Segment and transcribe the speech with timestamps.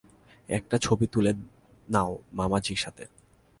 [0.49, 1.31] একটা ছবি তুলে
[1.87, 3.03] নাও মামাজির সাথে।